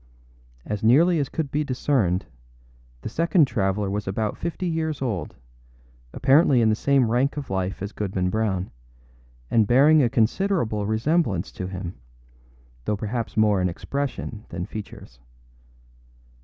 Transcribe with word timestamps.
As 0.65 0.81
nearly 0.83 1.19
as 1.19 1.29
could 1.29 1.51
be 1.51 1.63
discerned, 1.63 2.25
the 3.03 3.07
second 3.07 3.45
traveller 3.45 3.87
was 3.87 4.07
about 4.07 4.35
fifty 4.35 4.65
years 4.67 4.99
old, 4.99 5.35
apparently 6.11 6.59
in 6.59 6.69
the 6.69 6.75
same 6.75 7.11
rank 7.11 7.37
of 7.37 7.51
life 7.51 7.83
as 7.83 7.91
Goodman 7.91 8.31
Brown, 8.31 8.71
and 9.51 9.67
bearing 9.67 10.01
a 10.01 10.09
considerable 10.09 10.87
resemblance 10.87 11.51
to 11.51 11.67
him, 11.67 11.93
though 12.85 12.97
perhaps 12.97 13.37
more 13.37 13.61
in 13.61 13.69
expression 13.69 14.43
than 14.49 14.65
features. 14.65 15.19